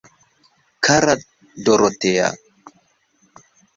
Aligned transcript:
Kara 0.85 1.15
Dorotea! 1.63 2.27